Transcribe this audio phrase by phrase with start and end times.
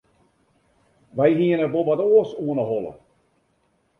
[1.17, 2.93] Wy hiene wol wat oars oan 'e holle.